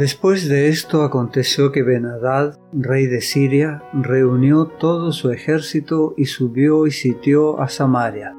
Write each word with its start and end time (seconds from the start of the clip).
Después 0.00 0.48
de 0.48 0.70
esto 0.70 1.02
aconteció 1.02 1.72
que 1.72 1.82
Benadad, 1.82 2.58
rey 2.72 3.06
de 3.06 3.20
Siria, 3.20 3.82
reunió 3.92 4.64
todo 4.64 5.12
su 5.12 5.30
ejército 5.30 6.14
y 6.16 6.24
subió 6.24 6.86
y 6.86 6.90
sitió 6.90 7.60
a 7.60 7.68
Samaria. 7.68 8.34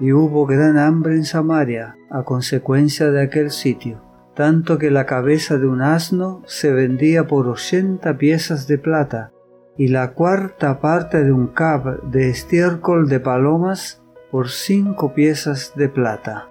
Y 0.00 0.12
hubo 0.12 0.44
gran 0.44 0.76
hambre 0.76 1.14
en 1.14 1.24
Samaria 1.24 1.96
a 2.10 2.24
consecuencia 2.24 3.10
de 3.10 3.22
aquel 3.22 3.50
sitio, 3.50 4.02
tanto 4.34 4.76
que 4.76 4.90
la 4.90 5.06
cabeza 5.06 5.56
de 5.56 5.66
un 5.66 5.80
asno 5.80 6.42
se 6.44 6.74
vendía 6.74 7.26
por 7.26 7.48
ochenta 7.48 8.18
piezas 8.18 8.68
de 8.68 8.76
plata, 8.76 9.32
y 9.78 9.88
la 9.88 10.12
cuarta 10.12 10.78
parte 10.78 11.24
de 11.24 11.32
un 11.32 11.46
cab 11.46 12.02
de 12.10 12.28
estiércol 12.28 13.08
de 13.08 13.20
palomas 13.20 14.02
por 14.30 14.50
cinco 14.50 15.14
piezas 15.14 15.72
de 15.74 15.88
plata. 15.88 16.50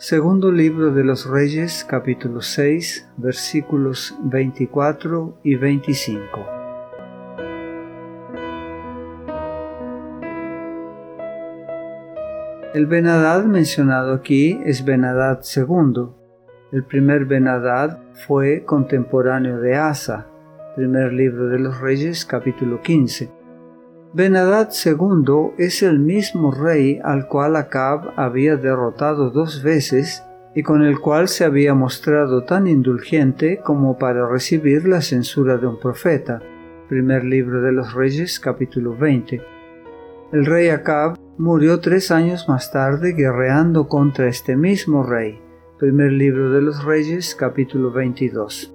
Segundo 0.00 0.52
libro 0.52 0.92
de 0.92 1.02
los 1.02 1.28
Reyes, 1.28 1.84
capítulo 1.84 2.40
6, 2.40 3.08
versículos 3.16 4.16
24 4.22 5.40
y 5.42 5.56
25. 5.56 6.46
El 12.74 12.86
Benadad 12.86 13.42
mencionado 13.42 14.14
aquí 14.14 14.60
es 14.64 14.84
Benadad 14.84 15.40
II. 15.42 16.10
El 16.70 16.84
primer 16.84 17.24
Benadad 17.24 17.98
fue 18.24 18.64
contemporáneo 18.64 19.58
de 19.58 19.74
Asa, 19.74 20.28
primer 20.76 21.12
libro 21.12 21.48
de 21.48 21.58
los 21.58 21.80
Reyes, 21.80 22.24
capítulo 22.24 22.80
15. 22.82 23.37
Benadad 24.14 24.70
II 24.72 25.52
es 25.58 25.82
el 25.82 25.98
mismo 25.98 26.50
rey 26.50 26.98
al 27.04 27.28
cual 27.28 27.56
Acab 27.56 28.14
había 28.16 28.56
derrotado 28.56 29.28
dos 29.28 29.62
veces 29.62 30.24
y 30.54 30.62
con 30.62 30.82
el 30.82 30.98
cual 30.98 31.28
se 31.28 31.44
había 31.44 31.74
mostrado 31.74 32.44
tan 32.44 32.66
indulgente 32.66 33.60
como 33.62 33.98
para 33.98 34.26
recibir 34.26 34.88
la 34.88 35.02
censura 35.02 35.58
de 35.58 35.66
un 35.66 35.78
profeta. 35.78 36.40
Primer 36.88 37.22
libro 37.22 37.60
de 37.60 37.72
los 37.72 37.92
Reyes 37.92 38.40
capítulo 38.40 38.96
20. 38.96 39.42
El 40.32 40.46
rey 40.46 40.70
Acab 40.70 41.18
murió 41.36 41.78
tres 41.80 42.10
años 42.10 42.48
más 42.48 42.72
tarde 42.72 43.12
guerreando 43.12 43.88
contra 43.88 44.28
este 44.28 44.56
mismo 44.56 45.02
rey. 45.02 45.38
Primer 45.78 46.12
libro 46.12 46.50
de 46.50 46.62
los 46.62 46.82
Reyes 46.82 47.34
capítulo 47.34 47.92
22. 47.92 48.74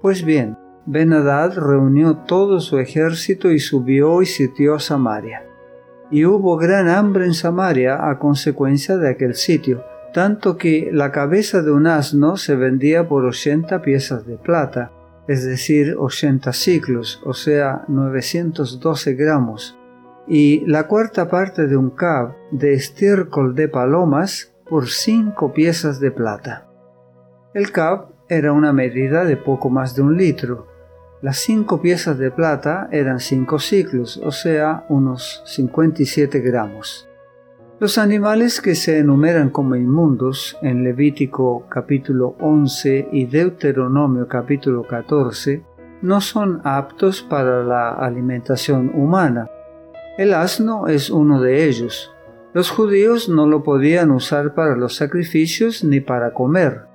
Pues 0.00 0.24
bien, 0.24 0.56
Benadad 0.86 1.56
reunió 1.56 2.16
todo 2.16 2.60
su 2.60 2.78
ejército 2.78 3.50
y 3.50 3.58
subió 3.58 4.22
y 4.22 4.26
sitió 4.26 4.78
Samaria. 4.78 5.44
Y 6.10 6.24
hubo 6.24 6.56
gran 6.56 6.88
hambre 6.88 7.26
en 7.26 7.34
Samaria 7.34 8.08
a 8.08 8.18
consecuencia 8.18 8.96
de 8.96 9.10
aquel 9.10 9.34
sitio, 9.34 9.84
tanto 10.12 10.56
que 10.56 10.90
la 10.92 11.12
cabeza 11.12 11.62
de 11.62 11.70
un 11.70 11.86
asno 11.86 12.36
se 12.36 12.56
vendía 12.56 13.08
por 13.08 13.24
ochenta 13.24 13.82
piezas 13.82 14.26
de 14.26 14.36
plata, 14.36 14.90
es 15.28 15.44
decir, 15.44 15.94
ochenta 15.98 16.52
ciclos, 16.52 17.22
o 17.24 17.34
sea, 17.34 17.84
912 17.86 19.14
gramos, 19.14 19.78
y 20.26 20.66
la 20.66 20.88
cuarta 20.88 21.28
parte 21.28 21.66
de 21.66 21.76
un 21.76 21.90
cab 21.90 22.34
de 22.50 22.72
estiércol 22.72 23.54
de 23.54 23.68
palomas 23.68 24.52
por 24.68 24.88
cinco 24.88 25.52
piezas 25.52 26.00
de 26.00 26.10
plata. 26.10 26.66
El 27.54 27.70
cab 27.70 28.08
era 28.28 28.52
una 28.52 28.72
medida 28.72 29.24
de 29.24 29.36
poco 29.36 29.70
más 29.70 29.94
de 29.94 30.02
un 30.02 30.16
litro, 30.16 30.69
las 31.22 31.36
cinco 31.36 31.82
piezas 31.82 32.16
de 32.18 32.30
plata 32.30 32.88
eran 32.90 33.20
cinco 33.20 33.58
ciclos, 33.58 34.18
o 34.24 34.32
sea, 34.32 34.86
unos 34.88 35.42
57 35.44 36.40
gramos. 36.40 37.06
Los 37.78 37.98
animales 37.98 38.62
que 38.62 38.74
se 38.74 38.98
enumeran 38.98 39.50
como 39.50 39.76
inmundos 39.76 40.56
en 40.62 40.82
Levítico 40.82 41.66
capítulo 41.68 42.36
11 42.40 43.08
y 43.12 43.26
Deuteronomio 43.26 44.28
capítulo 44.28 44.86
14 44.86 45.62
no 46.00 46.22
son 46.22 46.62
aptos 46.64 47.20
para 47.22 47.62
la 47.64 47.90
alimentación 47.92 48.90
humana. 48.94 49.50
El 50.16 50.32
asno 50.32 50.88
es 50.88 51.10
uno 51.10 51.40
de 51.42 51.68
ellos. 51.68 52.10
Los 52.54 52.70
judíos 52.70 53.28
no 53.28 53.46
lo 53.46 53.62
podían 53.62 54.10
usar 54.10 54.54
para 54.54 54.74
los 54.74 54.96
sacrificios 54.96 55.84
ni 55.84 56.00
para 56.00 56.32
comer. 56.32 56.89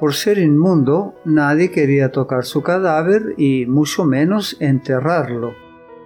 Por 0.00 0.14
ser 0.14 0.38
inmundo, 0.38 1.14
nadie 1.24 1.70
quería 1.72 2.12
tocar 2.12 2.44
su 2.44 2.62
cadáver 2.62 3.34
y 3.36 3.66
mucho 3.66 4.04
menos 4.04 4.56
enterrarlo. 4.60 5.54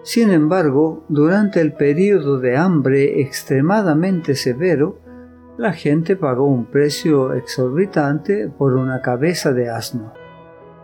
Sin 0.02 0.30
embargo, 0.30 1.04
durante 1.08 1.60
el 1.60 1.74
período 1.74 2.40
de 2.40 2.56
hambre 2.56 3.20
extremadamente 3.20 4.34
severo, 4.34 4.98
la 5.58 5.72
gente 5.74 6.16
pagó 6.16 6.46
un 6.46 6.64
precio 6.64 7.34
exorbitante 7.34 8.48
por 8.48 8.74
una 8.74 9.02
cabeza 9.02 9.52
de 9.52 9.68
asno. 9.68 10.14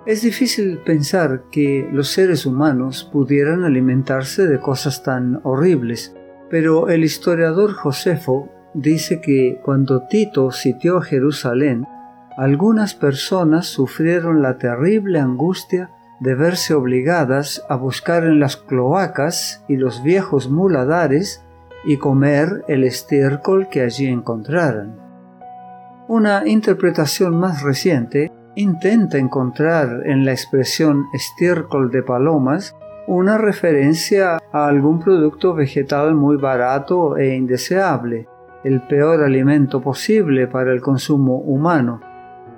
Es 0.05 0.23
difícil 0.23 0.79
pensar 0.79 1.45
que 1.51 1.89
los 1.91 2.09
seres 2.09 2.47
humanos 2.47 3.09
pudieran 3.11 3.65
alimentarse 3.65 4.47
de 4.47 4.61
cosas 4.61 5.03
tan 5.03 5.41
horribles, 5.43 6.15
pero 6.51 6.89
el 6.89 7.05
historiador 7.05 7.73
Josefo 7.73 8.51
dice 8.75 9.21
que 9.21 9.61
cuando 9.65 10.07
Tito 10.09 10.51
sitió 10.51 11.01
Jerusalén, 11.01 11.87
algunas 12.39 12.95
personas 12.95 13.67
sufrieron 13.67 14.43
la 14.43 14.59
terrible 14.59 15.19
angustia 15.19 15.91
de 16.21 16.37
verse 16.37 16.73
obligadas 16.73 17.65
a 17.69 17.75
buscar 17.75 18.23
en 18.23 18.39
las 18.39 18.57
cloacas 18.57 19.65
y 19.67 19.77
los 19.77 20.05
viejos 20.05 20.49
muladares 20.49 21.45
y 21.85 21.97
comer 21.97 22.65
el 22.69 22.85
estiércol 22.85 23.69
que 23.69 23.83
allí 23.83 24.07
encontraran. 24.07 24.97
Una 26.07 26.47
interpretación 26.47 27.37
más 27.37 27.63
reciente 27.63 28.31
intenta 28.55 29.19
encontrar 29.19 30.03
en 30.05 30.25
la 30.25 30.31
expresión 30.31 31.07
estiércol 31.13 31.91
de 31.91 32.05
palomas 32.05 32.77
una 33.09 33.37
referencia 33.37 34.39
a 34.53 34.67
algún 34.69 35.01
producto 35.01 35.55
vegetal 35.55 36.15
muy 36.15 36.37
barato 36.37 37.17
e 37.17 37.35
indeseable, 37.35 38.29
el 38.63 38.81
peor 38.83 39.25
alimento 39.25 39.81
posible 39.81 40.47
para 40.47 40.73
el 40.73 40.81
consumo 40.81 41.39
humano, 41.39 42.01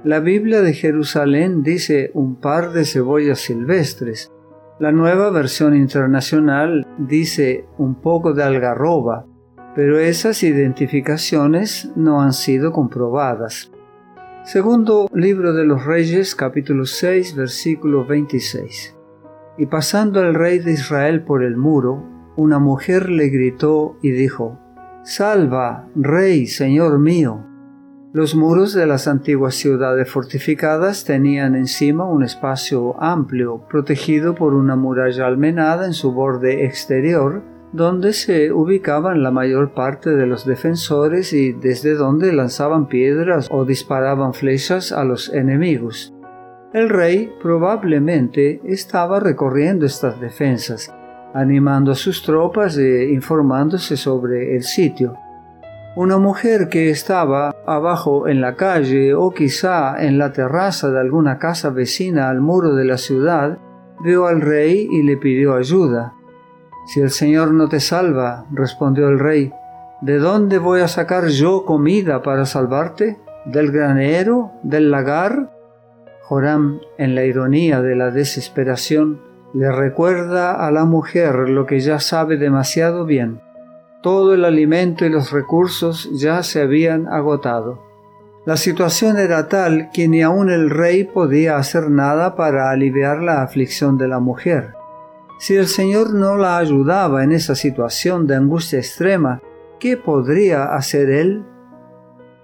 la 0.02 0.20
Biblia 0.20 0.62
de 0.62 0.72
Jerusalén 0.72 1.62
dice 1.62 2.10
un 2.14 2.36
par 2.36 2.72
de 2.72 2.86
cebollas 2.86 3.40
silvestres. 3.40 4.32
La 4.78 4.92
nueva 4.92 5.30
versión 5.30 5.76
internacional 5.76 6.86
dice 6.96 7.66
un 7.76 7.96
poco 7.96 8.32
de 8.32 8.42
algarroba, 8.42 9.26
pero 9.74 9.98
esas 9.98 10.42
identificaciones 10.42 11.92
no 11.96 12.22
han 12.22 12.32
sido 12.32 12.72
comprobadas. 12.72 13.70
Segundo 14.42 15.06
libro 15.12 15.52
de 15.52 15.66
los 15.66 15.84
Reyes, 15.84 16.34
capítulo 16.34 16.86
6, 16.86 17.36
versículo 17.36 18.06
26. 18.06 18.96
Y 19.58 19.66
pasando 19.66 20.22
el 20.22 20.32
rey 20.32 20.60
de 20.60 20.72
Israel 20.72 21.24
por 21.24 21.44
el 21.44 21.58
muro, 21.58 22.02
una 22.36 22.58
mujer 22.58 23.10
le 23.10 23.28
gritó 23.28 23.98
y 24.00 24.12
dijo, 24.12 24.58
Salva, 25.02 25.86
rey, 25.94 26.46
señor 26.46 26.98
mío. 26.98 27.49
Los 28.12 28.34
muros 28.34 28.74
de 28.74 28.86
las 28.86 29.06
antiguas 29.06 29.54
ciudades 29.54 30.10
fortificadas 30.10 31.04
tenían 31.04 31.54
encima 31.54 32.06
un 32.06 32.24
espacio 32.24 33.00
amplio, 33.00 33.62
protegido 33.68 34.34
por 34.34 34.54
una 34.54 34.74
muralla 34.74 35.28
almenada 35.28 35.86
en 35.86 35.92
su 35.92 36.10
borde 36.10 36.64
exterior, 36.64 37.44
donde 37.72 38.12
se 38.12 38.50
ubicaban 38.50 39.22
la 39.22 39.30
mayor 39.30 39.74
parte 39.74 40.10
de 40.10 40.26
los 40.26 40.44
defensores 40.44 41.32
y 41.32 41.52
desde 41.52 41.94
donde 41.94 42.32
lanzaban 42.32 42.88
piedras 42.88 43.46
o 43.48 43.64
disparaban 43.64 44.34
flechas 44.34 44.90
a 44.90 45.04
los 45.04 45.32
enemigos. 45.32 46.12
El 46.72 46.88
rey 46.88 47.32
probablemente 47.40 48.60
estaba 48.64 49.20
recorriendo 49.20 49.86
estas 49.86 50.20
defensas, 50.20 50.92
animando 51.32 51.92
a 51.92 51.94
sus 51.94 52.24
tropas 52.24 52.76
e 52.76 53.08
informándose 53.12 53.96
sobre 53.96 54.56
el 54.56 54.64
sitio. 54.64 55.16
Una 55.96 56.18
mujer 56.18 56.68
que 56.68 56.88
estaba 56.88 57.52
abajo 57.66 58.28
en 58.28 58.40
la 58.40 58.54
calle 58.54 59.12
o 59.12 59.32
quizá 59.32 60.00
en 60.00 60.18
la 60.18 60.30
terraza 60.30 60.88
de 60.88 61.00
alguna 61.00 61.38
casa 61.38 61.70
vecina 61.70 62.30
al 62.30 62.40
muro 62.40 62.76
de 62.76 62.84
la 62.84 62.96
ciudad, 62.96 63.58
vio 64.04 64.28
al 64.28 64.40
rey 64.40 64.86
y 64.88 65.02
le 65.02 65.16
pidió 65.16 65.56
ayuda. 65.56 66.14
Si 66.86 67.00
el 67.00 67.10
Señor 67.10 67.52
no 67.52 67.68
te 67.68 67.80
salva, 67.80 68.46
respondió 68.52 69.08
el 69.08 69.18
rey, 69.18 69.52
¿de 70.00 70.18
dónde 70.18 70.58
voy 70.58 70.80
a 70.80 70.86
sacar 70.86 71.26
yo 71.26 71.64
comida 71.64 72.22
para 72.22 72.46
salvarte? 72.46 73.18
¿Del 73.44 73.72
granero? 73.72 74.52
¿Del 74.62 74.92
lagar? 74.92 75.50
Joram, 76.22 76.78
en 76.98 77.16
la 77.16 77.24
ironía 77.24 77.82
de 77.82 77.96
la 77.96 78.12
desesperación, 78.12 79.20
le 79.54 79.72
recuerda 79.72 80.64
a 80.64 80.70
la 80.70 80.84
mujer 80.84 81.34
lo 81.48 81.66
que 81.66 81.80
ya 81.80 81.98
sabe 81.98 82.36
demasiado 82.36 83.04
bien 83.04 83.40
todo 84.02 84.34
el 84.34 84.44
alimento 84.44 85.04
y 85.04 85.10
los 85.10 85.30
recursos 85.30 86.08
ya 86.12 86.42
se 86.42 86.62
habían 86.62 87.08
agotado. 87.08 87.82
La 88.46 88.56
situación 88.56 89.18
era 89.18 89.48
tal 89.48 89.90
que 89.92 90.08
ni 90.08 90.22
aun 90.22 90.50
el 90.50 90.70
rey 90.70 91.04
podía 91.04 91.56
hacer 91.56 91.90
nada 91.90 92.36
para 92.36 92.70
aliviar 92.70 93.22
la 93.22 93.42
aflicción 93.42 93.98
de 93.98 94.08
la 94.08 94.18
mujer. 94.18 94.72
Si 95.38 95.56
el 95.56 95.66
Señor 95.66 96.14
no 96.14 96.36
la 96.36 96.56
ayudaba 96.56 97.22
en 97.22 97.32
esa 97.32 97.54
situación 97.54 98.26
de 98.26 98.36
angustia 98.36 98.78
extrema, 98.78 99.42
¿qué 99.78 99.96
podría 99.96 100.74
hacer 100.74 101.10
él? 101.10 101.44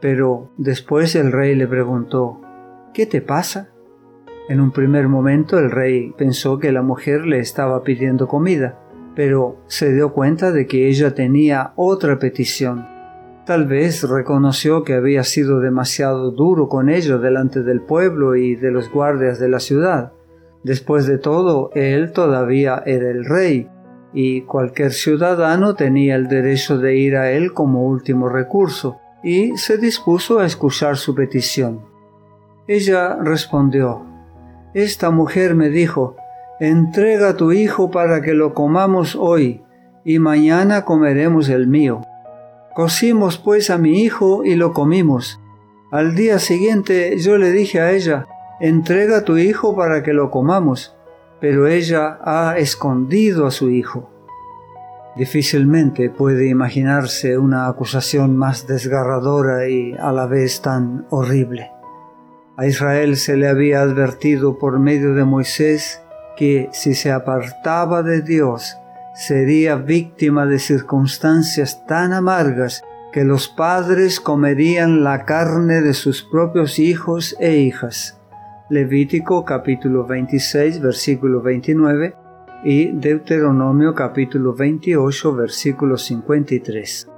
Pero 0.00 0.50
después 0.58 1.14
el 1.14 1.32
rey 1.32 1.54
le 1.54 1.66
preguntó, 1.66 2.40
¿qué 2.92 3.06
te 3.06 3.22
pasa? 3.22 3.70
En 4.48 4.60
un 4.60 4.70
primer 4.70 5.08
momento 5.08 5.58
el 5.58 5.70
rey 5.70 6.14
pensó 6.16 6.58
que 6.58 6.72
la 6.72 6.82
mujer 6.82 7.26
le 7.26 7.38
estaba 7.38 7.82
pidiendo 7.82 8.28
comida, 8.28 8.78
pero 9.16 9.56
se 9.66 9.92
dio 9.94 10.12
cuenta 10.12 10.52
de 10.52 10.66
que 10.66 10.88
ella 10.88 11.14
tenía 11.14 11.72
otra 11.74 12.18
petición. 12.18 12.86
Tal 13.46 13.66
vez 13.66 14.02
reconoció 14.02 14.84
que 14.84 14.92
había 14.92 15.24
sido 15.24 15.60
demasiado 15.60 16.30
duro 16.32 16.68
con 16.68 16.90
ella 16.90 17.16
delante 17.16 17.62
del 17.62 17.80
pueblo 17.80 18.36
y 18.36 18.56
de 18.56 18.70
los 18.70 18.90
guardias 18.90 19.38
de 19.38 19.48
la 19.48 19.58
ciudad. 19.58 20.12
Después 20.62 21.06
de 21.06 21.16
todo, 21.16 21.70
él 21.74 22.12
todavía 22.12 22.82
era 22.84 23.08
el 23.08 23.24
rey, 23.24 23.68
y 24.12 24.42
cualquier 24.42 24.92
ciudadano 24.92 25.74
tenía 25.76 26.16
el 26.16 26.28
derecho 26.28 26.78
de 26.78 26.96
ir 26.96 27.16
a 27.16 27.30
él 27.30 27.52
como 27.54 27.86
último 27.86 28.28
recurso, 28.28 28.98
y 29.22 29.56
se 29.56 29.78
dispuso 29.78 30.40
a 30.40 30.46
escuchar 30.46 30.96
su 30.96 31.14
petición. 31.14 31.82
Ella 32.68 33.16
respondió, 33.16 34.04
Esta 34.74 35.10
mujer 35.10 35.54
me 35.54 35.70
dijo, 35.70 36.16
Entrega 36.58 37.36
tu 37.36 37.52
hijo 37.52 37.90
para 37.90 38.22
que 38.22 38.32
lo 38.32 38.54
comamos 38.54 39.14
hoy, 39.14 39.62
y 40.06 40.18
mañana 40.18 40.86
comeremos 40.86 41.50
el 41.50 41.66
mío. 41.66 42.00
Cocimos 42.74 43.36
pues 43.36 43.68
a 43.68 43.76
mi 43.76 44.02
hijo 44.02 44.42
y 44.42 44.54
lo 44.54 44.72
comimos. 44.72 45.38
Al 45.90 46.14
día 46.14 46.38
siguiente 46.38 47.18
yo 47.18 47.36
le 47.36 47.52
dije 47.52 47.80
a 47.80 47.92
ella, 47.92 48.26
Entrega 48.58 49.22
tu 49.22 49.36
hijo 49.36 49.76
para 49.76 50.02
que 50.02 50.14
lo 50.14 50.30
comamos, 50.30 50.96
pero 51.42 51.66
ella 51.66 52.18
ha 52.24 52.56
escondido 52.56 53.46
a 53.46 53.50
su 53.50 53.68
hijo. 53.68 54.08
Difícilmente 55.14 56.08
puede 56.08 56.48
imaginarse 56.48 57.36
una 57.36 57.68
acusación 57.68 58.34
más 58.34 58.66
desgarradora 58.66 59.68
y 59.68 59.92
a 59.92 60.10
la 60.10 60.24
vez 60.24 60.62
tan 60.62 61.06
horrible. 61.10 61.70
A 62.56 62.66
Israel 62.66 63.18
se 63.18 63.36
le 63.36 63.46
había 63.46 63.82
advertido 63.82 64.58
por 64.58 64.78
medio 64.78 65.12
de 65.12 65.24
Moisés 65.24 66.00
que 66.36 66.68
si 66.72 66.94
se 66.94 67.10
apartaba 67.10 68.02
de 68.02 68.22
Dios 68.22 68.76
sería 69.14 69.76
víctima 69.76 70.46
de 70.46 70.58
circunstancias 70.58 71.84
tan 71.86 72.12
amargas 72.12 72.84
que 73.12 73.24
los 73.24 73.48
padres 73.48 74.20
comerían 74.20 75.02
la 75.02 75.24
carne 75.24 75.80
de 75.80 75.94
sus 75.94 76.22
propios 76.22 76.78
hijos 76.78 77.34
e 77.40 77.56
hijas. 77.56 78.20
Levítico 78.68 79.44
capítulo 79.44 80.06
26 80.06 80.80
versículo 80.80 81.40
29 81.40 82.14
y 82.64 82.92
Deuteronomio 82.92 83.94
capítulo 83.94 84.54
28 84.54 85.34
versículo 85.34 85.96
53. 85.96 87.08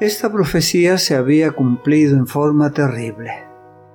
Esta 0.00 0.32
profecía 0.32 0.98
se 0.98 1.14
había 1.14 1.52
cumplido 1.52 2.16
en 2.16 2.26
forma 2.26 2.72
terrible. 2.72 3.51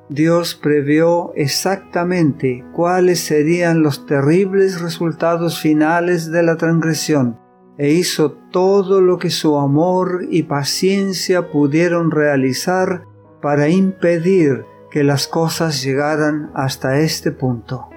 Dios 0.09 0.55
previó 0.55 1.33
exactamente 1.35 2.63
cuáles 2.73 3.19
serían 3.19 3.83
los 3.83 4.05
terribles 4.05 4.79
resultados 4.79 5.59
finales 5.59 6.31
de 6.31 6.43
la 6.43 6.55
transgresión 6.55 7.37
e 7.77 7.91
hizo 7.91 8.31
todo 8.31 9.01
lo 9.01 9.17
que 9.17 9.29
su 9.29 9.57
amor 9.57 10.25
y 10.31 10.43
paciencia 10.43 11.51
pudieron 11.51 12.11
realizar 12.11 13.03
para 13.41 13.67
impedir 13.67 14.65
que 14.91 15.03
las 15.03 15.27
cosas 15.27 15.83
llegaran 15.83 16.51
hasta 16.55 16.99
este 16.99 17.31
punto. 17.31 17.89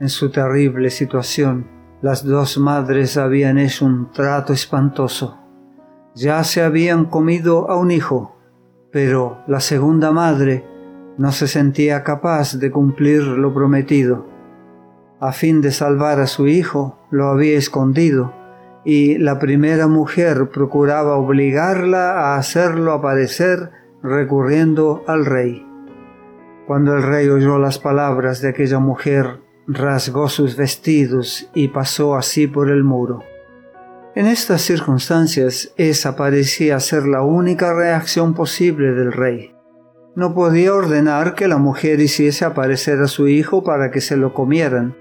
En 0.00 0.10
su 0.10 0.30
terrible 0.30 0.90
situación, 0.90 1.66
las 2.02 2.22
dos 2.22 2.58
madres 2.58 3.16
habían 3.16 3.58
hecho 3.58 3.86
un 3.86 4.12
trato 4.12 4.52
espantoso. 4.52 5.38
Ya 6.14 6.44
se 6.44 6.62
habían 6.62 7.06
comido 7.06 7.68
a 7.70 7.76
un 7.76 7.90
hijo, 7.90 8.36
pero 8.92 9.38
la 9.48 9.60
segunda 9.60 10.12
madre 10.12 10.64
no 11.18 11.32
se 11.32 11.48
sentía 11.48 12.04
capaz 12.04 12.54
de 12.54 12.70
cumplir 12.70 13.22
lo 13.22 13.52
prometido. 13.52 14.26
A 15.20 15.32
fin 15.32 15.60
de 15.60 15.72
salvar 15.72 16.20
a 16.20 16.28
su 16.28 16.46
hijo, 16.46 16.98
lo 17.10 17.26
había 17.26 17.58
escondido, 17.58 18.32
y 18.84 19.18
la 19.18 19.38
primera 19.38 19.88
mujer 19.88 20.48
procuraba 20.48 21.16
obligarla 21.16 22.12
a 22.12 22.36
hacerlo 22.38 22.92
aparecer 22.92 23.70
recurriendo 24.02 25.02
al 25.08 25.26
rey. 25.26 25.66
Cuando 26.66 26.94
el 26.94 27.02
rey 27.02 27.28
oyó 27.28 27.58
las 27.58 27.78
palabras 27.78 28.40
de 28.40 28.50
aquella 28.50 28.78
mujer, 28.78 29.40
rasgó 29.66 30.28
sus 30.28 30.56
vestidos 30.56 31.50
y 31.52 31.68
pasó 31.68 32.14
así 32.14 32.46
por 32.46 32.70
el 32.70 32.84
muro. 32.84 33.24
En 34.14 34.26
estas 34.26 34.62
circunstancias, 34.62 35.72
esa 35.76 36.14
parecía 36.14 36.78
ser 36.78 37.06
la 37.06 37.22
única 37.22 37.74
reacción 37.74 38.34
posible 38.34 38.92
del 38.92 39.12
rey. 39.12 39.57
No 40.14 40.34
podía 40.34 40.74
ordenar 40.74 41.34
que 41.34 41.48
la 41.48 41.58
mujer 41.58 42.00
hiciese 42.00 42.44
aparecer 42.44 43.00
a 43.00 43.08
su 43.08 43.28
hijo 43.28 43.62
para 43.62 43.90
que 43.90 44.00
se 44.00 44.16
lo 44.16 44.34
comieran. 44.34 44.96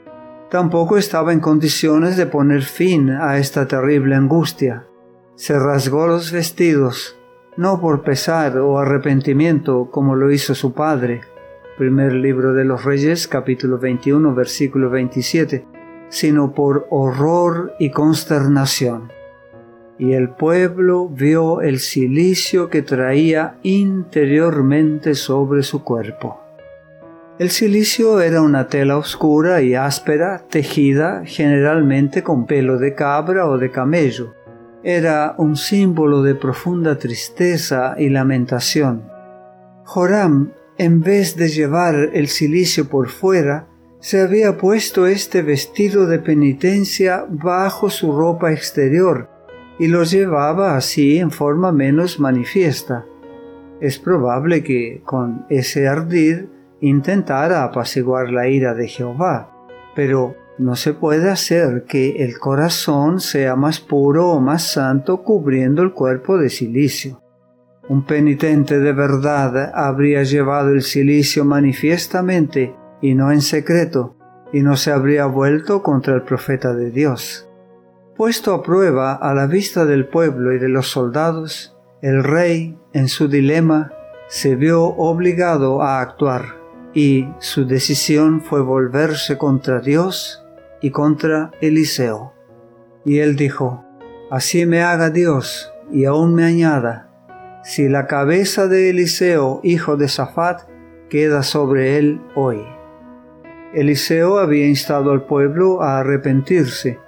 Tampoco 0.49 0.97
estaba 0.97 1.33
en 1.33 1.39
condiciones 1.39 2.17
de 2.17 2.25
poner 2.25 2.63
fin 2.63 3.09
a 3.09 3.37
esta 3.37 3.67
terrible 3.67 4.15
angustia. 4.15 4.87
Se 5.35 5.57
rasgó 5.57 6.07
los 6.07 6.31
vestidos, 6.31 7.17
no 7.57 7.81
por 7.81 8.03
pesar 8.03 8.57
o 8.57 8.79
arrepentimiento 8.79 9.89
como 9.91 10.15
lo 10.15 10.31
hizo 10.31 10.55
su 10.55 10.73
padre, 10.73 11.21
primer 11.77 12.13
libro 12.13 12.53
de 12.53 12.65
los 12.65 12.83
Reyes, 12.83 13.27
capítulo 13.27 13.77
21, 13.77 14.33
versículo 14.33 14.89
27, 14.89 15.65
sino 16.09 16.53
por 16.53 16.87
horror 16.89 17.73
y 17.79 17.91
consternación. 17.91 19.16
Y 19.99 20.13
el 20.13 20.29
pueblo 20.29 21.09
vio 21.09 21.61
el 21.61 21.79
silicio 21.79 22.69
que 22.69 22.81
traía 22.81 23.55
interiormente 23.63 25.15
sobre 25.15 25.63
su 25.63 25.83
cuerpo. 25.83 26.39
El 27.39 27.49
silicio 27.49 28.21
era 28.21 28.41
una 28.41 28.67
tela 28.67 28.97
oscura 28.97 29.61
y 29.61 29.75
áspera, 29.75 30.43
tejida 30.49 31.23
generalmente 31.25 32.23
con 32.23 32.45
pelo 32.45 32.77
de 32.77 32.95
cabra 32.95 33.47
o 33.47 33.57
de 33.57 33.71
camello. 33.71 34.33
Era 34.83 35.35
un 35.37 35.55
símbolo 35.55 36.21
de 36.23 36.35
profunda 36.35 36.97
tristeza 36.97 37.95
y 37.97 38.09
lamentación. 38.09 39.03
Joram 39.83 40.51
en 40.77 41.01
vez 41.01 41.35
de 41.35 41.49
llevar 41.49 41.95
el 42.13 42.27
cilicio 42.27 42.87
por 42.87 43.09
fuera, 43.09 43.67
se 43.99 44.21
había 44.21 44.57
puesto 44.57 45.07
este 45.07 45.41
vestido 45.41 46.05
de 46.05 46.19
penitencia 46.19 47.25
bajo 47.27 47.89
su 47.89 48.15
ropa 48.15 48.51
exterior 48.51 49.36
y 49.79 49.87
lo 49.87 50.03
llevaba 50.03 50.75
así 50.75 51.17
en 51.17 51.31
forma 51.31 51.71
menos 51.71 52.19
manifiesta. 52.19 53.05
Es 53.79 53.99
probable 53.99 54.63
que 54.63 55.01
con 55.05 55.45
ese 55.49 55.87
ardid 55.87 56.45
intentara 56.81 57.63
apaciguar 57.63 58.31
la 58.31 58.47
ira 58.47 58.73
de 58.73 58.87
Jehová, 58.87 59.51
pero 59.95 60.35
no 60.57 60.75
se 60.75 60.93
puede 60.93 61.29
hacer 61.29 61.83
que 61.83 62.23
el 62.23 62.39
corazón 62.39 63.19
sea 63.19 63.55
más 63.55 63.79
puro 63.79 64.31
o 64.31 64.39
más 64.39 64.63
santo 64.63 65.21
cubriendo 65.21 65.83
el 65.83 65.93
cuerpo 65.93 66.37
de 66.37 66.49
silicio. 66.49 67.21
Un 67.87 68.05
penitente 68.05 68.79
de 68.79 68.91
verdad 68.91 69.71
habría 69.73 70.23
llevado 70.23 70.71
el 70.71 70.81
silicio 70.81 71.45
manifiestamente 71.45 72.75
y 73.01 73.13
no 73.13 73.31
en 73.31 73.41
secreto, 73.41 74.15
y 74.51 74.61
no 74.61 74.75
se 74.75 74.91
habría 74.91 75.25
vuelto 75.25 75.83
contra 75.83 76.15
el 76.15 76.23
profeta 76.23 76.73
de 76.73 76.89
Dios. 76.89 77.46
Puesto 78.17 78.55
a 78.55 78.63
prueba 78.63 79.13
a 79.13 79.35
la 79.35 79.45
vista 79.45 79.85
del 79.85 80.07
pueblo 80.07 80.51
y 80.51 80.57
de 80.57 80.69
los 80.69 80.87
soldados, 80.87 81.77
el 82.01 82.23
rey, 82.23 82.75
en 82.91 83.09
su 83.09 83.27
dilema, 83.27 83.93
se 84.27 84.55
vio 84.55 84.85
obligado 84.85 85.83
a 85.83 86.01
actuar, 86.01 86.55
y 86.95 87.27
su 87.37 87.67
decisión 87.67 88.41
fue 88.41 88.61
volverse 88.61 89.37
contra 89.37 89.81
Dios 89.81 90.43
y 90.81 90.89
contra 90.89 91.51
Eliseo. 91.61 92.33
Y 93.05 93.19
él 93.19 93.35
dijo, 93.35 93.85
Así 94.31 94.65
me 94.65 94.81
haga 94.81 95.11
Dios, 95.11 95.71
y 95.91 96.05
aún 96.05 96.33
me 96.33 96.43
añada, 96.43 97.11
si 97.63 97.87
la 97.87 98.07
cabeza 98.07 98.67
de 98.67 98.89
Eliseo, 98.89 99.59
hijo 99.61 99.95
de 99.95 100.07
Safat, 100.07 100.61
queda 101.07 101.43
sobre 101.43 101.99
él 101.99 102.19
hoy. 102.33 102.63
Eliseo 103.75 104.39
había 104.39 104.65
instado 104.65 105.11
al 105.11 105.25
pueblo 105.27 105.83
a 105.83 105.99
arrepentirse 105.99 106.99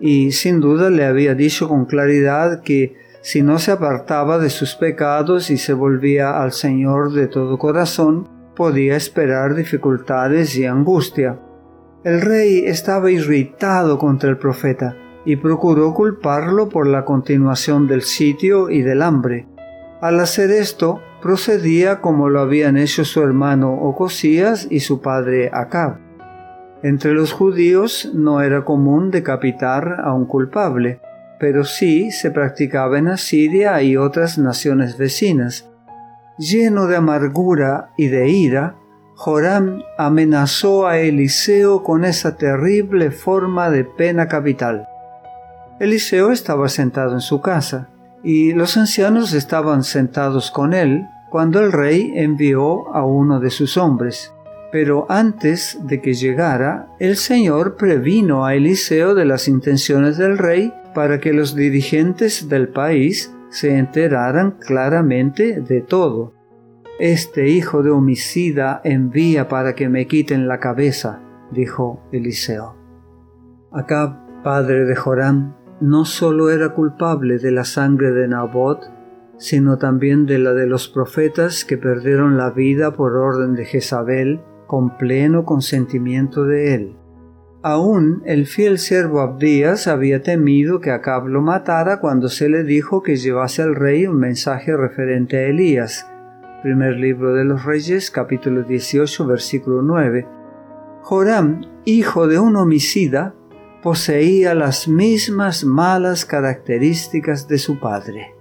y 0.00 0.32
sin 0.32 0.60
duda 0.60 0.90
le 0.90 1.04
había 1.04 1.34
dicho 1.34 1.68
con 1.68 1.84
claridad 1.84 2.62
que 2.62 2.96
si 3.22 3.42
no 3.42 3.58
se 3.58 3.70
apartaba 3.70 4.38
de 4.38 4.48
sus 4.48 4.74
pecados 4.74 5.50
y 5.50 5.58
se 5.58 5.74
volvía 5.74 6.42
al 6.42 6.52
Señor 6.52 7.12
de 7.12 7.26
todo 7.26 7.58
corazón, 7.58 8.28
podía 8.56 8.96
esperar 8.96 9.54
dificultades 9.54 10.56
y 10.56 10.64
angustia. 10.64 11.38
El 12.02 12.22
rey 12.22 12.64
estaba 12.64 13.10
irritado 13.10 13.98
contra 13.98 14.30
el 14.30 14.38
profeta 14.38 14.96
y 15.26 15.36
procuró 15.36 15.92
culparlo 15.92 16.70
por 16.70 16.86
la 16.86 17.04
continuación 17.04 17.86
del 17.86 18.02
sitio 18.02 18.70
y 18.70 18.80
del 18.80 19.02
hambre. 19.02 19.46
Al 20.00 20.18
hacer 20.18 20.50
esto, 20.50 21.02
procedía 21.20 22.00
como 22.00 22.30
lo 22.30 22.40
habían 22.40 22.78
hecho 22.78 23.04
su 23.04 23.22
hermano 23.22 23.74
Ocosías 23.74 24.66
y 24.70 24.80
su 24.80 25.02
padre 25.02 25.50
Acab. 25.52 26.09
Entre 26.82 27.12
los 27.12 27.32
judíos 27.32 28.10
no 28.14 28.40
era 28.40 28.64
común 28.64 29.10
decapitar 29.10 30.00
a 30.02 30.14
un 30.14 30.24
culpable, 30.24 31.00
pero 31.38 31.64
sí 31.64 32.10
se 32.10 32.30
practicaba 32.30 32.98
en 32.98 33.08
Asiria 33.08 33.82
y 33.82 33.96
otras 33.96 34.38
naciones 34.38 34.96
vecinas. 34.96 35.68
Lleno 36.38 36.86
de 36.86 36.96
amargura 36.96 37.90
y 37.98 38.08
de 38.08 38.30
ira, 38.30 38.76
Joram 39.14 39.82
amenazó 39.98 40.86
a 40.86 40.98
Eliseo 40.98 41.82
con 41.82 42.06
esa 42.06 42.36
terrible 42.36 43.10
forma 43.10 43.68
de 43.68 43.84
pena 43.84 44.28
capital. 44.28 44.86
Eliseo 45.78 46.30
estaba 46.32 46.70
sentado 46.70 47.12
en 47.12 47.20
su 47.20 47.42
casa, 47.42 47.88
y 48.22 48.52
los 48.54 48.78
ancianos 48.78 49.34
estaban 49.34 49.82
sentados 49.82 50.50
con 50.50 50.72
él 50.72 51.06
cuando 51.30 51.60
el 51.60 51.72
rey 51.72 52.12
envió 52.16 52.94
a 52.94 53.04
uno 53.04 53.40
de 53.40 53.50
sus 53.50 53.76
hombres. 53.76 54.32
Pero 54.72 55.06
antes 55.08 55.78
de 55.82 56.00
que 56.00 56.14
llegara, 56.14 56.94
el 56.98 57.16
Señor 57.16 57.76
previno 57.76 58.44
a 58.44 58.54
Eliseo 58.54 59.14
de 59.14 59.24
las 59.24 59.48
intenciones 59.48 60.16
del 60.16 60.38
rey 60.38 60.72
para 60.94 61.18
que 61.20 61.32
los 61.32 61.54
dirigentes 61.54 62.48
del 62.48 62.68
país 62.68 63.34
se 63.50 63.76
enteraran 63.76 64.52
claramente 64.60 65.60
de 65.60 65.80
todo. 65.80 66.34
Este 67.00 67.48
hijo 67.48 67.82
de 67.82 67.90
homicida 67.90 68.80
envía 68.84 69.48
para 69.48 69.74
que 69.74 69.88
me 69.88 70.06
quiten 70.06 70.46
la 70.46 70.60
cabeza, 70.60 71.20
dijo 71.50 72.02
Eliseo. 72.12 72.76
Acá, 73.72 74.24
padre 74.44 74.84
de 74.84 74.94
Joram, 74.94 75.54
no 75.80 76.04
solo 76.04 76.50
era 76.50 76.74
culpable 76.74 77.38
de 77.38 77.50
la 77.50 77.64
sangre 77.64 78.12
de 78.12 78.28
Nabot, 78.28 78.80
sino 79.38 79.78
también 79.78 80.26
de 80.26 80.38
la 80.38 80.52
de 80.52 80.66
los 80.66 80.88
profetas 80.88 81.64
que 81.64 81.78
perdieron 81.78 82.36
la 82.36 82.50
vida 82.50 82.92
por 82.92 83.16
orden 83.16 83.54
de 83.54 83.64
Jezabel 83.64 84.42
con 84.70 84.96
pleno 84.96 85.44
consentimiento 85.44 86.44
de 86.44 86.74
él. 86.76 86.96
Aún 87.60 88.22
el 88.24 88.46
fiel 88.46 88.78
siervo 88.78 89.20
Abdías 89.20 89.88
había 89.88 90.22
temido 90.22 90.78
que 90.78 90.92
Acab 90.92 91.26
lo 91.26 91.42
matara 91.42 91.98
cuando 91.98 92.28
se 92.28 92.48
le 92.48 92.62
dijo 92.62 93.02
que 93.02 93.16
llevase 93.16 93.62
al 93.62 93.74
rey 93.74 94.06
un 94.06 94.20
mensaje 94.20 94.76
referente 94.76 95.38
a 95.38 95.48
Elías. 95.48 96.06
Primer 96.62 96.98
libro 96.98 97.34
de 97.34 97.44
los 97.44 97.64
Reyes, 97.64 98.12
capítulo 98.12 98.62
18, 98.62 99.26
versículo 99.26 99.82
9. 99.82 100.28
Joram, 101.02 101.62
hijo 101.84 102.28
de 102.28 102.38
un 102.38 102.54
homicida, 102.54 103.34
poseía 103.82 104.54
las 104.54 104.86
mismas 104.86 105.64
malas 105.64 106.24
características 106.24 107.48
de 107.48 107.58
su 107.58 107.80
padre. 107.80 108.36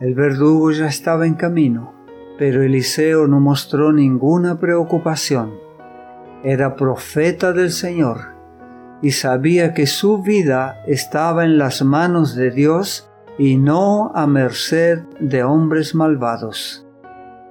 El 0.00 0.16
verdugo 0.16 0.72
ya 0.72 0.88
estaba 0.88 1.28
en 1.28 1.34
camino, 1.34 1.94
pero 2.38 2.62
Eliseo 2.62 3.26
no 3.26 3.40
mostró 3.40 3.92
ninguna 3.92 4.58
preocupación. 4.58 5.54
Era 6.44 6.76
profeta 6.76 7.52
del 7.52 7.72
Señor 7.72 8.36
y 9.02 9.10
sabía 9.10 9.74
que 9.74 9.86
su 9.86 10.22
vida 10.22 10.82
estaba 10.86 11.44
en 11.44 11.58
las 11.58 11.82
manos 11.82 12.34
de 12.34 12.50
Dios 12.50 13.10
y 13.38 13.56
no 13.56 14.10
a 14.14 14.26
merced 14.26 15.00
de 15.20 15.42
hombres 15.42 15.94
malvados. 15.94 16.86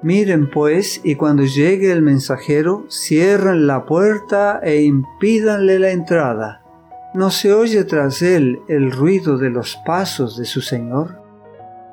Miren 0.01 0.49
pues, 0.49 1.01
y 1.03 1.15
cuando 1.15 1.43
llegue 1.43 1.91
el 1.91 2.01
mensajero, 2.01 2.85
cierren 2.89 3.67
la 3.67 3.85
puerta 3.85 4.59
e 4.63 4.81
impídanle 4.81 5.79
la 5.79 5.91
entrada 5.91 6.61
¿No 7.17 7.31
se 7.31 7.51
oye 7.51 7.83
tras 7.83 8.21
él 8.21 8.59
el 8.67 8.91
ruido 8.91 9.39
de 9.39 9.49
los 9.49 9.75
pasos 9.87 10.37
de 10.37 10.45
su 10.45 10.61
Señor? 10.61 11.19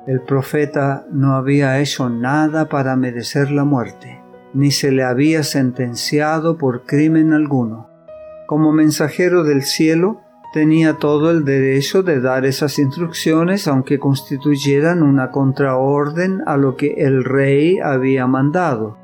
El 0.07 0.21
profeta 0.21 1.07
no 1.11 1.33
había 1.33 1.79
hecho 1.79 2.09
nada 2.09 2.69
para 2.69 2.95
merecer 2.95 3.49
la 3.49 3.63
muerte, 3.63 4.21
ni 4.53 4.69
se 4.69 4.91
le 4.91 5.03
había 5.03 5.41
sentenciado 5.41 6.59
por 6.59 6.83
crimen 6.85 7.33
alguno. 7.33 7.89
Como 8.45 8.71
mensajero 8.71 9.43
del 9.43 9.63
cielo, 9.63 10.21
tenía 10.53 10.93
todo 10.93 11.31
el 11.31 11.43
derecho 11.43 12.03
de 12.03 12.21
dar 12.21 12.45
esas 12.45 12.77
instrucciones 12.77 13.67
aunque 13.67 13.97
constituyeran 13.97 15.01
una 15.01 15.31
contraorden 15.31 16.43
a 16.45 16.55
lo 16.55 16.75
que 16.75 16.93
el 16.99 17.23
rey 17.23 17.79
había 17.79 18.27
mandado. 18.27 18.99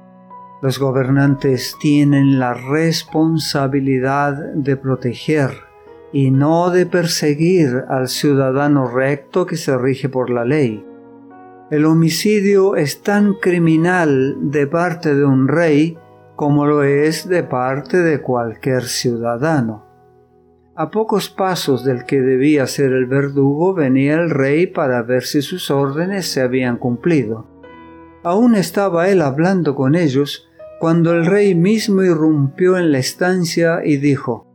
Los 0.62 0.78
gobernantes 0.78 1.78
tienen 1.82 2.38
la 2.38 2.54
responsabilidad 2.54 4.36
de 4.54 4.78
proteger 4.78 5.50
y 6.14 6.30
no 6.30 6.70
de 6.70 6.86
perseguir 6.86 7.86
al 7.90 8.08
ciudadano 8.08 8.86
recto 8.86 9.48
que 9.48 9.58
se 9.58 9.76
rige 9.76 10.08
por 10.08 10.30
la 10.30 10.46
ley. 10.46 10.86
El 11.72 11.86
homicidio 11.86 12.76
es 12.76 13.02
tan 13.02 13.36
criminal 13.36 14.52
de 14.52 14.68
parte 14.68 15.16
de 15.16 15.24
un 15.24 15.48
rey 15.48 15.98
como 16.36 16.66
lo 16.66 16.84
es 16.84 17.30
de 17.30 17.44
parte 17.44 18.02
de 18.02 18.20
cualquier 18.20 18.84
ciudadano. 18.84 19.86
A 20.76 20.92
pocos 20.92 21.30
pasos 21.30 21.86
del 21.86 22.04
que 22.04 22.20
debía 22.20 22.68
ser 22.68 22.92
el 22.92 23.06
verdugo 23.06 23.74
venía 23.74 24.16
el 24.16 24.32
rey 24.32 24.68
para 24.68 25.02
ver 25.02 25.24
si 25.24 25.42
sus 25.42 25.72
órdenes 25.72 26.28
se 26.28 26.42
habían 26.42 26.76
cumplido. 26.76 27.48
Aún 28.22 28.56
estaba 28.56 29.08
él 29.08 29.22
hablando 29.22 29.74
con 29.74 29.96
ellos 29.96 30.50
cuando 30.78 31.14
el 31.14 31.26
rey 31.26 31.56
mismo 31.56 32.04
irrumpió 32.04 32.78
en 32.78 32.92
la 32.92 33.00
estancia 33.00 33.80
y 33.86 33.96
dijo, 33.96 34.46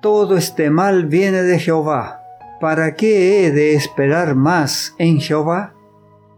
todo 0.00 0.38
este 0.38 0.70
mal 0.70 1.04
viene 1.04 1.42
de 1.42 1.58
Jehová. 1.58 2.22
¿Para 2.58 2.94
qué 2.94 3.44
he 3.44 3.50
de 3.50 3.74
esperar 3.74 4.34
más 4.34 4.94
en 4.96 5.20
Jehová? 5.20 5.73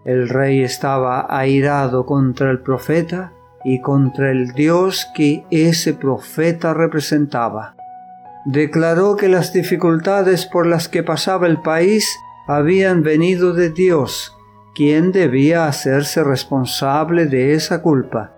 El 0.06 0.28
rey 0.28 0.62
estaba 0.62 1.26
airado 1.28 2.06
contra 2.06 2.52
el 2.52 2.60
profeta 2.60 3.32
y 3.64 3.80
contra 3.80 4.30
el 4.30 4.52
Dios 4.52 5.08
que 5.16 5.44
ese 5.50 5.94
profeta 5.94 6.72
representaba. 6.72 7.74
Declaró 8.44 9.16
que 9.16 9.28
las 9.28 9.52
dificultades 9.52 10.46
por 10.46 10.68
las 10.68 10.88
que 10.88 11.02
pasaba 11.02 11.48
el 11.48 11.60
país 11.60 12.08
habían 12.46 13.02
venido 13.02 13.52
de 13.52 13.70
Dios, 13.70 14.32
quien 14.76 15.10
debía 15.10 15.66
hacerse 15.66 16.22
responsable 16.22 17.26
de 17.26 17.54
esa 17.54 17.82
culpa. 17.82 18.32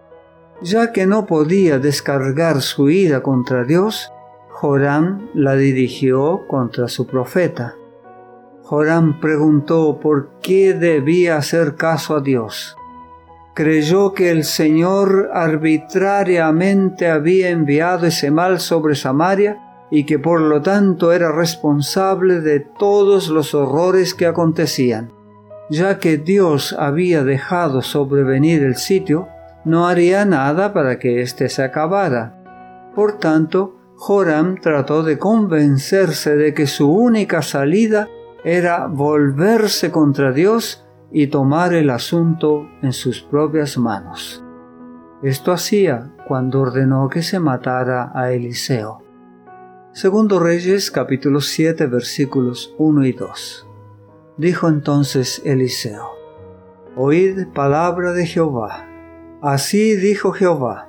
Ya 0.63 0.93
que 0.93 1.07
no 1.07 1.27
podía 1.27 1.79
descargar 1.79 2.63
su 2.63 2.89
ira 2.89 3.23
contra 3.23 3.65
Dios, 3.65 4.11
Joram 4.49 5.29
la 5.35 5.55
dirigió 5.55 6.47
contra 6.49 6.89
su 6.89 7.07
profeta. 7.07 7.75
Joram 8.69 9.19
preguntó 9.19 9.99
por 9.99 10.29
qué 10.43 10.75
debía 10.75 11.39
hacer 11.39 11.77
caso 11.77 12.17
a 12.17 12.21
Dios. 12.21 12.77
Creyó 13.55 14.13
que 14.13 14.31
el 14.31 14.45
Señor 14.45 15.31
arbitrariamente 15.33 17.09
había 17.09 17.49
enviado 17.49 18.05
ese 18.05 18.31
mal 18.31 18.61
sobre 18.61 18.95
Samaria 18.95 19.57
y 19.91 20.05
que 20.05 20.19
por 20.19 20.43
lo 20.43 20.61
tanto 20.61 21.13
era 21.15 21.33
responsable 21.33 22.43
de 22.43 22.61
todos 22.61 23.31
los 23.31 23.55
horrores 23.55 24.13
que 24.13 24.27
acontecían. 24.27 25.13
Ya 25.71 25.99
que 25.99 26.19
Dios 26.19 26.77
había 26.79 27.25
dejado 27.25 27.81
sobrevenir 27.81 28.63
el 28.63 28.77
sitio, 28.77 29.29
no 29.65 29.87
haría 29.87 30.27
nada 30.27 30.75
para 30.75 30.99
que 30.99 31.23
éste 31.23 31.49
se 31.49 31.63
acabara. 31.63 32.91
Por 32.95 33.17
tanto, 33.17 33.79
Joram 33.97 34.61
trató 34.61 35.03
de 35.03 35.19
convencerse 35.19 36.37
de 36.37 36.53
que 36.53 36.67
su 36.67 36.93
única 36.93 37.41
salida 37.41 38.09
era 38.51 38.87
volverse 38.87 39.91
contra 39.91 40.33
Dios 40.33 40.83
y 41.13 41.27
tomar 41.27 41.75
el 41.75 41.91
asunto 41.91 42.67
en 42.81 42.95
sus 42.95 43.21
propias 43.21 43.77
manos. 43.77 44.43
Esto 45.23 45.53
hacía 45.53 46.15
cuando 46.27 46.63
ordenó 46.63 47.11
que 47.11 47.23
se 47.23 47.41
matara 47.41 48.11
a 48.15 48.33
Eliseo. 48.33 49.03
Segundo 49.93 50.41
Reyes 50.41 50.91
capítulo 50.91 51.43
7 51.43 51.89
versículos 51.89 52.75
1 52.79 53.05
y 53.05 53.13
2. 53.13 53.69
Dijo 54.39 54.69
entonces 54.69 55.43
Eliseo, 55.45 56.09
Oíd 56.97 57.49
palabra 57.49 58.13
de 58.13 58.25
Jehová. 58.25 58.89
Así 59.43 59.95
dijo 59.95 60.33
Jehová, 60.33 60.89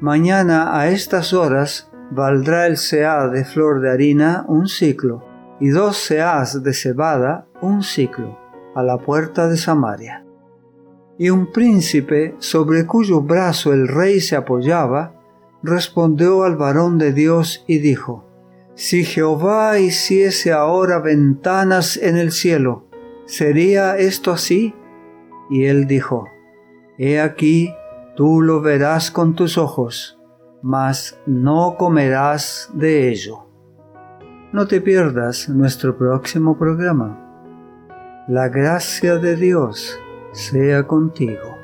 mañana 0.00 0.76
a 0.76 0.88
estas 0.88 1.32
horas 1.32 1.88
valdrá 2.10 2.66
el 2.66 2.76
seá 2.76 3.28
de 3.28 3.44
flor 3.44 3.80
de 3.80 3.92
harina 3.92 4.44
un 4.48 4.66
ciclo, 4.66 5.22
y 5.60 5.68
dos 5.68 5.96
seás 5.96 6.62
de 6.62 6.72
cebada 6.72 7.46
un 7.60 7.82
ciclo, 7.82 8.38
a 8.74 8.82
la 8.82 8.98
puerta 8.98 9.48
de 9.48 9.56
Samaria. 9.56 10.24
Y 11.18 11.30
un 11.30 11.50
príncipe, 11.50 12.34
sobre 12.38 12.86
cuyo 12.86 13.22
brazo 13.22 13.72
el 13.72 13.88
rey 13.88 14.20
se 14.20 14.36
apoyaba, 14.36 15.14
respondió 15.62 16.44
al 16.44 16.56
varón 16.56 16.98
de 16.98 17.12
Dios 17.12 17.64
y 17.66 17.78
dijo, 17.78 18.24
Si 18.74 19.04
Jehová 19.04 19.78
hiciese 19.78 20.52
ahora 20.52 20.98
ventanas 20.98 21.96
en 21.96 22.16
el 22.16 22.32
cielo, 22.32 22.86
¿sería 23.24 23.96
esto 23.96 24.32
así? 24.32 24.74
Y 25.48 25.64
él 25.64 25.86
dijo, 25.86 26.28
He 26.98 27.20
aquí, 27.20 27.72
tú 28.14 28.42
lo 28.42 28.60
verás 28.60 29.10
con 29.10 29.34
tus 29.34 29.56
ojos 29.56 30.16
mas 30.66 31.16
no 31.26 31.76
comerás 31.78 32.70
de 32.74 33.08
ello. 33.08 33.45
No 34.56 34.66
te 34.66 34.80
pierdas 34.80 35.50
nuestro 35.50 35.98
próximo 35.98 36.56
programa. 36.56 37.14
La 38.26 38.48
gracia 38.48 39.16
de 39.18 39.36
Dios 39.36 40.00
sea 40.32 40.86
contigo. 40.86 41.55